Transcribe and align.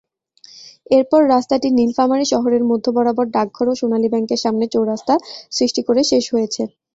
এরপর 0.91 1.21
রাস্তাটি 1.27 1.67
নীলফামারী 1.77 2.25
শহরের 2.33 2.63
মধ্য 2.65 2.85
বরাবর 2.95 3.25
ডাকঘর 3.35 3.65
ও 3.69 3.79
সোনালী 3.79 4.07
ব্যাংকের 4.09 4.39
সামনে 4.39 4.65
চৌরাস্তা 4.73 5.13
সৃষ্টি 5.51 5.81
করে 5.87 6.01
শেষ 6.11 6.25
হয়েছে। 6.33 6.61